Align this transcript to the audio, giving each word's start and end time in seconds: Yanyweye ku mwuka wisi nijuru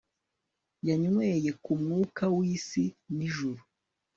Yanyweye 0.87 1.49
ku 1.63 1.71
mwuka 1.81 2.23
wisi 2.37 2.83
nijuru 3.15 3.61